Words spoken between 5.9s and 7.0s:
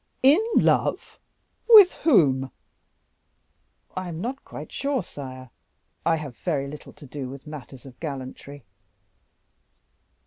I have very little